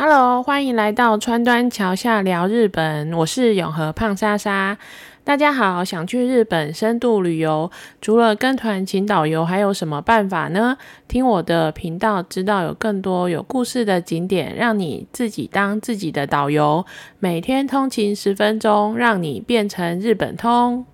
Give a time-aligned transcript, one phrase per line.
[0.00, 4.78] Hello，欢迎来到川端桥下聊日本，我是永和胖莎莎。
[5.24, 7.68] 大家好，想去日本深度旅游，
[8.00, 10.78] 除了跟团请导游，还有什么办法呢？
[11.08, 16.86] 听我的频道，知道有更多有故事的景点，让你自己当自己的导游。
[17.18, 20.86] 每天通勤十分钟，让你变成日本通。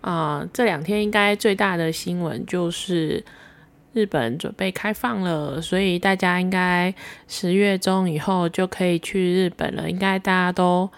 [0.00, 3.24] 啊，这两天应该最大的新闻就是。
[3.98, 6.94] 日本准备开放了，所以大家应该
[7.26, 10.88] 十月中以后就可以去日本了，应该大家都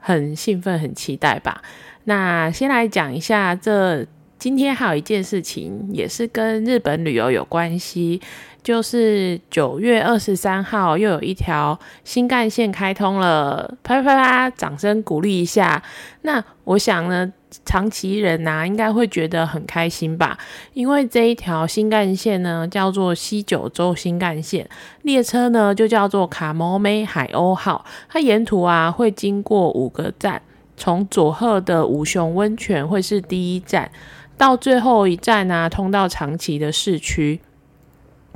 [0.00, 1.62] 很兴奋、很期待吧？
[2.04, 4.04] 那先来讲一下，这
[4.40, 8.20] 今天还有一件事情也是跟日本旅游有关系。
[8.62, 15.82] 就是九月二十三号，又有一条新干线开通了，啪啪啪，掌声鼓励一下。
[16.22, 17.32] 那我想呢，
[17.64, 20.36] 长崎人呐，应该会觉得很开心吧？
[20.74, 24.68] 因为这一条新干线呢，叫做西九州新干线，
[25.02, 30.42] 列车呢就叫做卡摩梅海鸥号，它沿途啊会经过五个站，
[30.76, 33.90] 从佐贺的五熊温泉会是第一站，
[34.36, 37.40] 到最后一站呢，通到长崎的市区。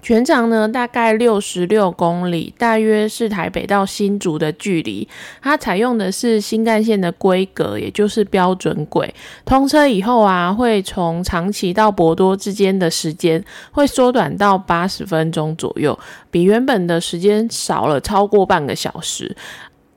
[0.03, 5.09] 全长呢大概六十六公里，大约是台北到新竹的距离。
[5.41, 9.15] 它采用的是新干线的规格，也就是标准轨。
[9.45, 15.97] 通车以后啊，会从长崎到博多之间的时间会缩短到八十分钟左右，
[16.31, 19.35] 比原本的时间少了超过半个小时。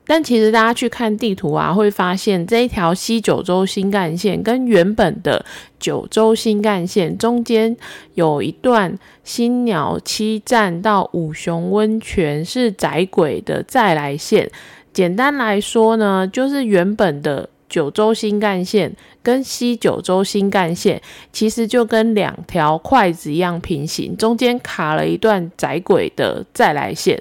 [0.06, 5.44] 但其实大家去看地图啊，会发现这一条西九州新干线跟原本的
[5.80, 7.76] 九州新干线中间
[8.14, 14.48] 有一段新鸟七站到五熊温泉是窄轨的再来线。
[14.92, 27.20] 简单来说呢，就是原本的九州新干线跟西九州新干线其实就跟两条筷子一样平行，中间卡了一段窄轨的再来线。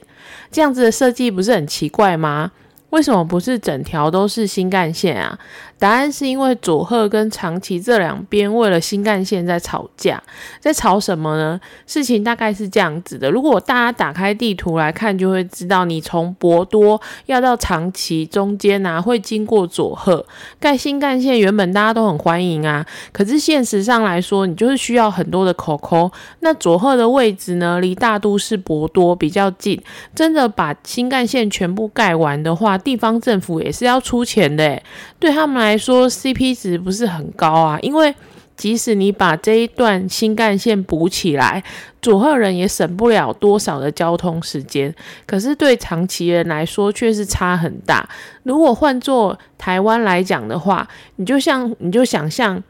[0.51, 2.51] 这样子的设计不是很奇怪吗？
[2.95, 5.37] 为什么不是整条都是新干线啊？
[5.77, 10.23] 答案是因为佐贺跟长崎这两边为了新干线在吵架，
[10.61, 11.59] 在吵什么呢？
[11.85, 20.25] 事情大概是这样子的：如果大家打开地图来看，就会知道，你从博多要到长崎中间呢，会经过佐贺。
[20.57, 26.09] 盖新干线原本大家都很欢迎啊，可是现实上来说，你就是需要很多的口口。
[26.39, 29.77] 那佐贺的位置呢，离大都市博多比较近，
[30.15, 34.81] 真的把新干线全部盖完的话，地方政府也是要出钱的，
[35.19, 35.75] 对他们来。
[35.77, 38.15] 说 CP 值不是很高啊，因为
[38.55, 41.61] 即使你把这一段新干线补起来，
[42.01, 44.95] 佐贺人也省不了多少的交通时间。
[45.25, 48.07] 可是对长崎人来说却是差很大。
[48.43, 50.87] 如果换做台湾来讲的话，
[51.17, 52.63] 你就像你就想象。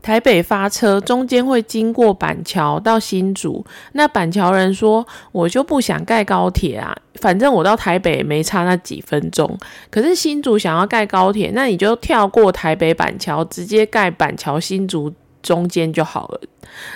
[0.00, 9.58] 台北发车中间会经过板桥到新竹，那板桥人说：“我就不想盖高铁啊，反正我到台北没差那几分钟。
[9.90, 15.12] 可是新竹想要盖高铁，那你就跳过台北板桥，直接盖板桥新竹
[15.42, 16.40] 中间就好了。”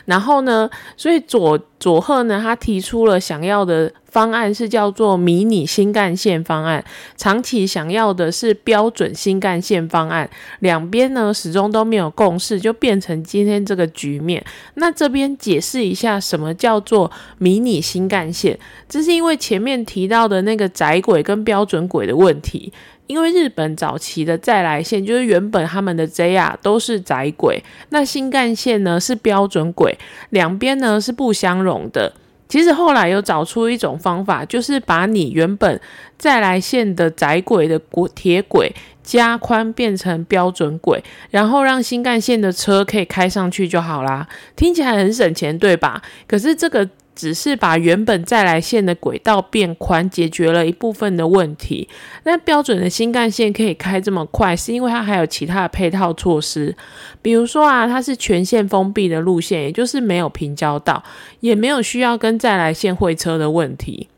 [0.05, 0.69] 然后呢？
[0.97, 6.85] 所以佐佐贺呢，他提出了想要的方案是叫做迷你新干线方案，
[7.17, 10.29] 长崎想要的是标准新干线方案，
[10.61, 14.45] 两边呢始终都没有共识，就变成今天这个局面。
[14.75, 18.59] 那这边解释一下，什么叫做迷你新干线？
[18.89, 22.73] 这是因为前面提到的那个窄轨跟标准轨的问题。
[23.07, 29.99] 因为日本早期的再来线就是原本他们的 JR 都是窄轨，那新干线呢是标准轨，
[30.31, 32.13] 两边呢是不相容的。
[32.49, 35.81] 其实后来有找出一种方法，就是把你原本
[36.17, 37.81] 再来线的窄轨的
[38.15, 44.29] 铁轨加宽变成标准轨，然后让新干线的车可以开上去就好啦。
[44.55, 46.03] 听起来很省钱，对吧？
[46.27, 46.89] 可是这个。
[47.15, 51.89] 只是把原本再来线的轨道变宽，解决了一部分的问题。
[52.25, 56.75] 那标准的新干线可以开这么快，是因为它还有其他的配套措施，
[57.21, 61.03] 比如说啊，它是全线封闭的路线，也就是没有平交道，
[61.41, 64.09] 也没有需要跟再来线会车的问题。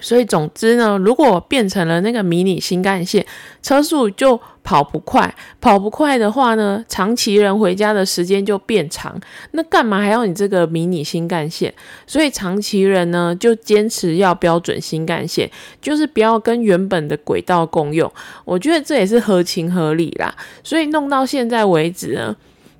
[0.00, 3.24] 所以总之呢，如果变成了那个迷你新干线，
[3.62, 9.20] 车速就跑不快，跑不快的话呢，长崎人回家的时间就变长。
[9.50, 11.72] 那干嘛还要你这个迷你新干线？
[12.06, 15.50] 所以长崎人呢就坚持要标准新干线，
[15.80, 18.10] 就是不要跟原本的轨道共用。
[18.44, 20.34] 我觉得这也是合情合理啦。
[20.62, 22.36] 所以弄到现在为止呢，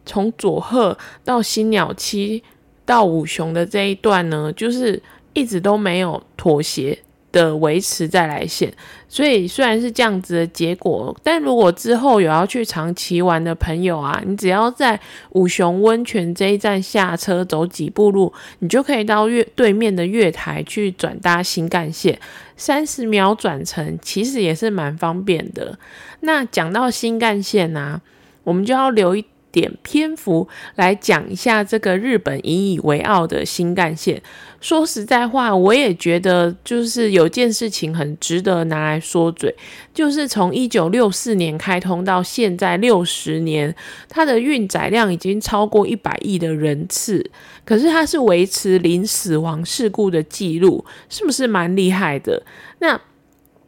[0.06, 2.42] 从佐贺到新鸟七
[2.84, 5.02] 到五雄的这一段呢，就是
[5.32, 6.98] 一直都没有妥协。
[7.32, 8.72] 的维持再来线。
[9.08, 14.98] 所以虽然是这样子的结果，但如果之后有要去长崎玩的朋友啊，你只要在
[15.30, 22.18] 五雄温泉这一站下车，走几步路，你就可以到月对面的月台去转搭新干线，
[22.56, 25.78] 三十秒转乘，其实也是蛮方便的。
[26.20, 28.00] 那讲到新干线啊，
[28.44, 29.24] 我们就要留一。
[29.52, 34.20] 点篇幅来讲一下这个日本引以为傲的新干线。
[34.60, 39.54] 说实在话，我也觉得就是有件事情很值得拿来说嘴，
[39.92, 43.74] 就是从一九六四年开通到现在六十年，
[44.08, 47.30] 它的运载量已经超过一百亿的人次，
[47.64, 52.42] 可是它是维持零死亡事故的记录，是不是蛮厉害的？
[52.78, 53.00] 那。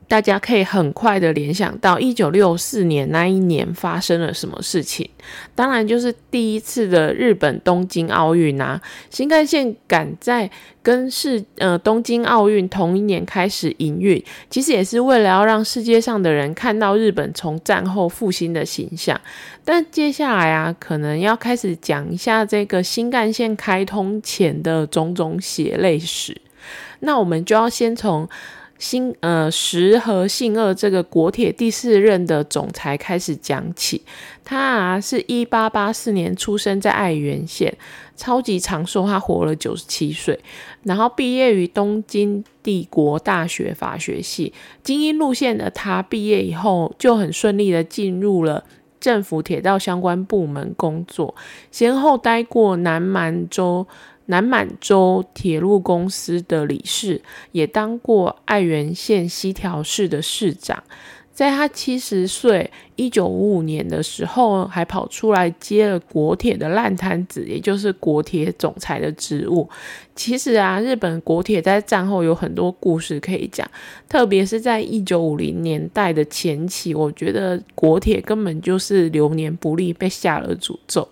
[0.06, 5.08] 大家可以很快的联想到一九六四年那一年发生了什么事情，
[5.54, 8.80] 当然就是第一次的日本东京奥运啊。
[9.10, 10.50] 新干线赶在
[10.82, 19.18] 跟世呃东京奥运同一年开始营运，其实也是为了要让世界上的人看到日本从战后复兴的形象。
[19.64, 26.38] 但接下来啊，可能要开始讲一下这个新干线开通前的种种血泪史。
[27.00, 28.28] 那我们就要先从。
[28.78, 34.02] 新呃石和信二这个国铁第四任的总裁开始讲起，
[34.44, 37.74] 他啊是一八八四年出生在爱媛县，
[38.16, 40.38] 超级长寿，他活了九十七岁，
[40.82, 48.64] 然后毕业于东京帝国大学法学系，精英路线的他毕业以后就很顺利的进入了
[49.00, 51.34] 政府铁道相关部门工作，
[51.70, 53.86] 先后待过南满洲。
[54.26, 57.20] 南满洲铁路公司的理事，
[57.52, 60.82] 也当过爱媛县西条市的市长。
[61.32, 69.68] 在他七十岁，一九五五年的时候，还跑出来接了国铁的烂摊子，也就是国铁总裁的职务。
[70.14, 73.68] 其实啊，日本国铁在战后有很多故事可以讲，
[74.08, 81.08] 特别是在一九五零年代的前期，我觉得国铁根本就是流年不利，被下了诅咒。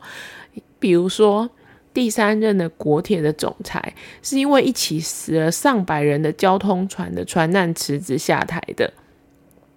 [0.78, 1.50] 比如说。
[1.94, 8.92] 第三任的国铁的总裁，是因为一起死了上百人的交通船的船难辞职下台的。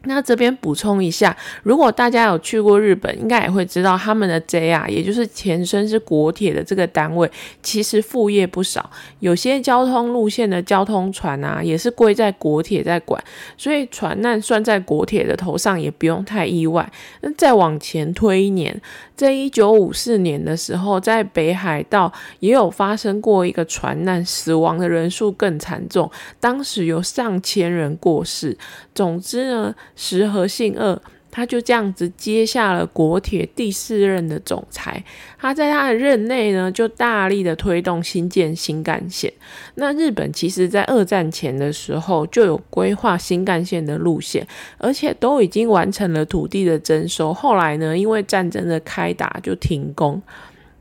[0.07, 7.29] 那这边补充一下，如果大家有去过日本，应该也会知道他们的 JR，也就是前身是国铁的这个单位，
[7.63, 8.89] 其实副业不少。
[9.19, 13.21] 有些交通路线的交通船啊，也是归在国铁在管，
[13.57, 16.89] 所以船难算在国铁的头上，也不用太意外。
[17.21, 18.79] 那再往前推一年，
[19.15, 26.09] 在一九五四年的时候，在北海道也有发生过一个船难，死亡的人数更惨重，
[26.39, 28.55] 当时有上千人过世。
[28.93, 29.73] 总之呢。
[29.95, 31.01] 石和信二，
[31.31, 35.03] 他就这样子接下了国铁第四任的总裁。
[35.37, 39.31] 他在他的任内呢，就大力的推动新建新干线。
[39.75, 44.47] 那日本其实在二战前的时候就有规划新干线的路线，
[44.77, 47.33] 而且都已经完成了土地的征收。
[47.33, 50.21] 后来呢，因为战争的开打就停工。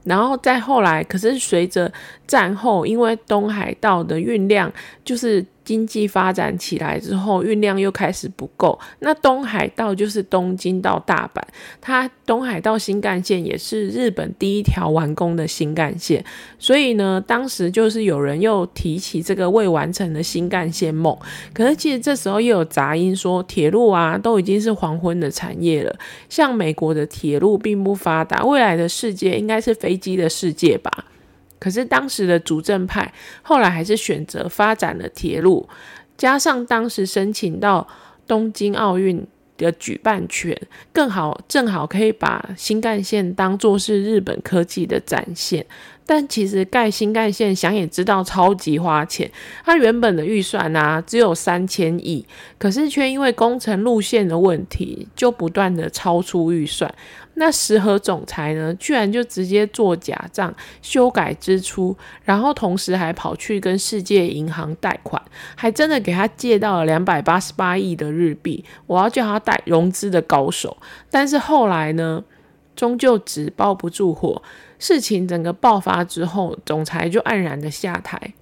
[0.04, 1.90] 然后再后来，可是随着
[2.26, 4.72] 战后，因为东海道的运量
[5.04, 5.44] 就是。
[5.64, 8.78] 经济发展起来之后，运量又开始不够。
[8.98, 11.40] 那东海道就是东京到大阪，
[11.80, 16.22] 它东海道新干线也是日本第一条完工的新干线。
[16.58, 21.16] 所以呢，当时就是有人又提起这个未完成的新干线梦。
[21.54, 25.96] 可是其实这时候又有杂音说，铁路啊都已经是黄昏的产业了。
[26.28, 31.06] 像美国的铁路并不发达，未来的世界应该是飞机的世界吧。
[31.64, 35.66] 可是当时的主政派后来还是选择发展了铁路，
[36.14, 37.88] 加上当时申请到
[38.26, 40.54] 东京奥运的举办权，
[40.92, 45.64] 更好正好可以把新干线当做是日本科技的展现。
[46.06, 49.30] 但其实盖新干线，想也知道超级花钱。
[49.64, 52.26] 它原本的预算呢只有三千亿，
[52.58, 56.94] 可是却因为工程路线的问题，就不断的超出预算。
[57.36, 65.20] 那石河总裁呢，居然就直接做假账，修改支出，然后同时还跑去跟世界银行贷款，
[65.56, 68.64] 还真的给他借到了两百八十八亿的日币。
[68.86, 70.76] 我要叫他贷融资的高手。
[71.10, 72.22] 但是后来呢，
[72.76, 74.42] 终究纸包不住火。
[74.84, 78.34] 事情整个爆发之后，总裁就黯然的下台。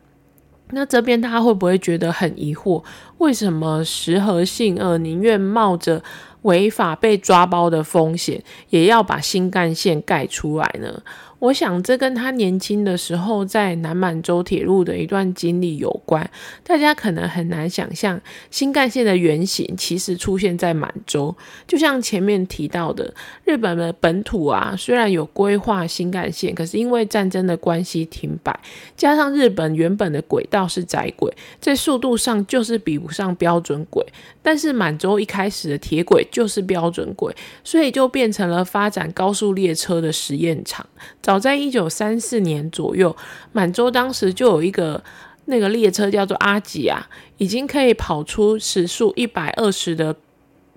[0.70, 2.82] 那这边他会不会觉得很疑惑？
[3.18, 6.02] 为什么石和信二宁愿冒着
[6.42, 11.00] 违法被抓包的风险，也要把新干线盖出来呢？
[11.42, 16.30] 我想这跟他年轻的时候在南满洲铁路的一段经历有关。
[16.62, 21.34] 大家可能很难想象，新干线的原型其实出现在满洲。
[21.66, 23.12] 就像前面提到的，
[23.44, 28.56] 日本的本土啊，虽然有规划新干线，可是因为战争的关系停摆，
[28.96, 34.06] 加上日本原本的轨道是窄轨，在速度上就是比不上标准轨。
[34.44, 37.34] 但是满洲一开始的铁轨就是标准轨，
[37.64, 40.86] 所以就变成了发展高速列车的实验场。
[41.32, 43.16] 早在一九三四年左右，
[43.52, 45.02] 满洲当时就有一个
[45.46, 47.08] 那个列车叫做阿吉啊，
[47.38, 50.14] 已经可以跑出时速一百二十的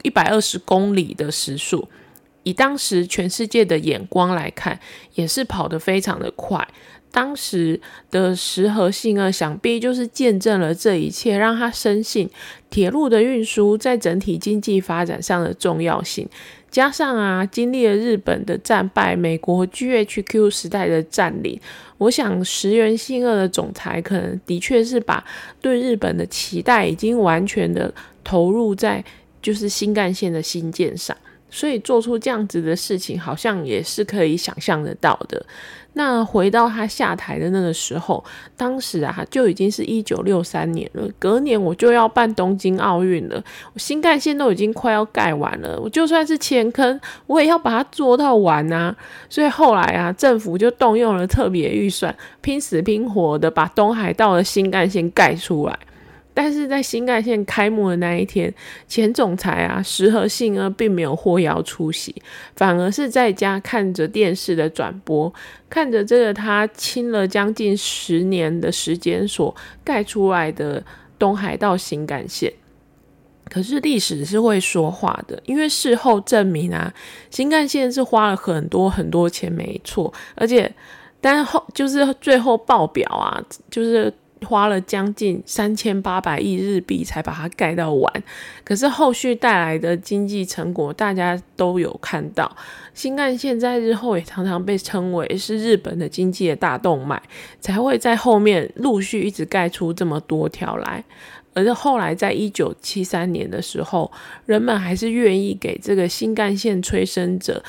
[0.04, 1.90] 一百二十公里的时速。
[2.44, 4.80] 以当时全世界的眼光来看，
[5.16, 6.66] 也是跑得非常的快。
[7.16, 7.80] 当时
[8.12, 12.30] 的石和信二想必就是见证了这一切，让他深信
[12.70, 16.28] 铁路的运输在整体经济发展上的重要性。
[16.70, 21.58] 加上啊，经历了日本的战败，美国 GHQ 时代的占领，
[22.00, 25.24] 我想石原信二的总裁可能的确是把
[25.62, 27.94] 对日本的期待已经完全的
[28.26, 29.02] 投入在
[29.42, 31.16] 就是新干线的新建上，
[31.50, 35.46] 所以做出这样子的事情，好像也是可以想象得到的。
[35.98, 38.22] 那回到他下台的那个时候，
[38.58, 43.42] 当时啊就已经是一九六三年了，隔年我就要办东京奥运了，
[43.74, 48.94] 我新干线都已经快要盖完了，我就算是前坑，我也要把它做到完啊！
[49.30, 55.80] 所以后来啊，政府就动用了特别预算，拼死拼活的把东海道的新干线盖出来。
[56.36, 58.54] 但是在新干线开幕的那一天，
[58.90, 62.14] 前总裁啊石和信呢并没有获邀出席，
[62.58, 65.34] 反而是在家看着电视的转播，
[65.70, 70.84] 看着这个他亲了将近十年的时间所盖出来的
[71.18, 72.52] 东海道新干线。
[73.50, 76.94] 可是历史是会说话的，因为事后证明啊，
[77.30, 80.70] 新干线是花了很多很多钱，没错，而且
[81.22, 84.14] 但后就是最后报表啊，就是。
[84.42, 88.24] 花了将近三千八百亿日币才把它盖到完，
[88.64, 92.56] 可是后续带来的经济成果大家都有看到。
[92.94, 97.22] 新干线在日后也常常被称为是日本的经济的大动脉，
[97.60, 101.04] 才会在后面陆续一直盖出这么多条来。
[101.54, 104.12] 而是后来在一九七三年的时候，
[104.46, 107.64] 人们还是愿意给这个新干线催生者。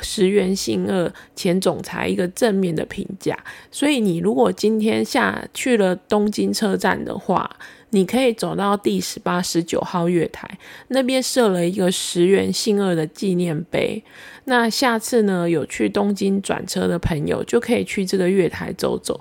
[0.00, 3.36] 石原信二前总裁一个正面的评价，
[3.70, 7.50] 所以你如果今天下去了东京车站的话，
[7.90, 10.58] 你可以走到第十八、十九号月台
[10.88, 14.02] 那边设了一个石原信二的纪念碑。
[14.44, 19.20] 那下次呢，有去东京转车的朋友就可以去这个月台走走，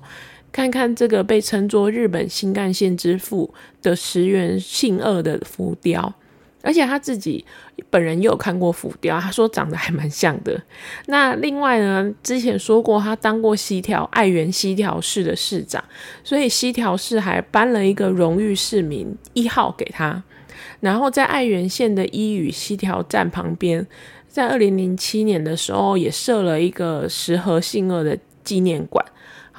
[0.51, 6.15] 看看这个被称作日本新干线之父的石原信二的浮雕。
[6.61, 7.43] 而且他自己
[7.89, 10.61] 本人也有看过浮雕，他说长得还蛮像的。
[11.07, 15.83] 那另外呢，之前说过他当过西条爱媛西条市的市长，
[16.23, 20.23] 所以西条市还颁了一个荣誉市民一号给他。
[20.79, 23.85] 然后在爱媛县的伊予西条站旁边，
[24.27, 29.03] 在二零零七年的时候也设了一个石河信二的纪念馆。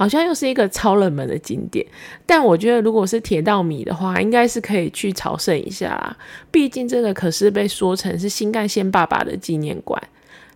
[0.02, 1.86] 好像又是一个超冷门的景点，
[2.26, 6.16] 但我觉得如果是铁道迷的话，应该是可以去朝圣一下啦。
[6.50, 10.02] 毕竟这个可是被说成是新干线爸爸的纪念馆。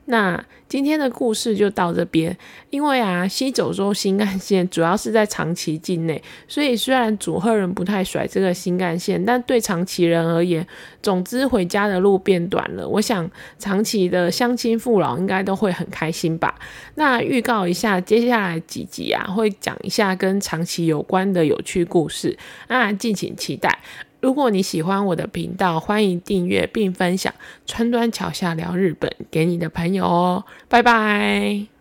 [0.06, 2.36] 那今天的故事就到这边。
[2.70, 10.66] 因为啊，西九州新干线主要是在长崎境内，所以虽然主贺人不太甩这个新干线，但对长崎人而言，
[11.00, 12.86] 总之回家的路变短了。
[12.86, 16.54] 我想长崎的乡亲父老应该都会很开心吧。
[16.96, 22.36] 那预告一下，接下来几集啊，会讲一下跟长崎有关的有趣故事，
[22.68, 23.78] 那敬请期待。
[24.26, 27.32] 如果你喜欢我的频道，欢迎订阅并分享
[27.64, 31.75] 《川端桥下聊日本》给你的朋友哦，拜拜。